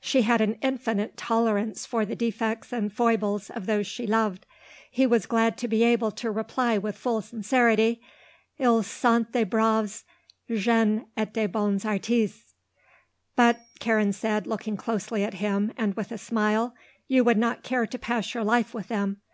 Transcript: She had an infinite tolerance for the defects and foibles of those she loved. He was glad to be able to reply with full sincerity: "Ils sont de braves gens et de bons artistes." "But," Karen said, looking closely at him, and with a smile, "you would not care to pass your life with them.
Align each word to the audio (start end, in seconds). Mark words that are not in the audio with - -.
She 0.00 0.22
had 0.22 0.40
an 0.40 0.56
infinite 0.62 1.14
tolerance 1.14 1.84
for 1.84 2.06
the 2.06 2.16
defects 2.16 2.72
and 2.72 2.90
foibles 2.90 3.50
of 3.50 3.66
those 3.66 3.86
she 3.86 4.06
loved. 4.06 4.46
He 4.90 5.06
was 5.06 5.26
glad 5.26 5.58
to 5.58 5.68
be 5.68 5.82
able 5.84 6.10
to 6.12 6.30
reply 6.30 6.78
with 6.78 6.96
full 6.96 7.20
sincerity: 7.20 8.00
"Ils 8.58 8.86
sont 8.86 9.30
de 9.32 9.44
braves 9.44 10.04
gens 10.48 11.04
et 11.18 11.30
de 11.34 11.46
bons 11.46 11.84
artistes." 11.84 12.54
"But," 13.36 13.60
Karen 13.78 14.14
said, 14.14 14.46
looking 14.46 14.78
closely 14.78 15.22
at 15.22 15.34
him, 15.34 15.70
and 15.76 15.92
with 15.94 16.10
a 16.12 16.16
smile, 16.16 16.74
"you 17.06 17.22
would 17.22 17.36
not 17.36 17.62
care 17.62 17.86
to 17.86 17.98
pass 17.98 18.32
your 18.32 18.42
life 18.42 18.72
with 18.72 18.88
them. 18.88 19.18